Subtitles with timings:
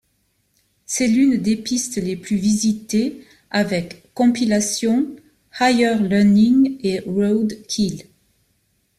[0.87, 5.15] C'est l'une des pistes les plus visitées avec Compilation,
[5.59, 8.05] Higher Learning et Roadkill.